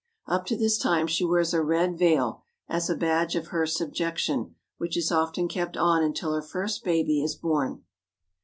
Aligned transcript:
Up 0.25 0.47
to 0.47 0.57
this 0.57 0.79
time 0.79 1.05
she 1.05 1.23
wears 1.23 1.53
a 1.53 1.61
red 1.61 1.95
veil, 1.95 2.41
as 2.67 2.89
a 2.89 2.95
badge 2.95 3.35
of 3.35 3.49
her 3.49 3.67
subjection, 3.67 4.55
which 4.79 4.97
is 4.97 5.11
often 5.11 5.47
kept 5.47 5.77
on 5.77 6.01
until 6.01 6.33
her 6.33 6.41
first 6.41 6.83
baby 6.83 7.21
is 7.21 7.35
born. 7.35 7.83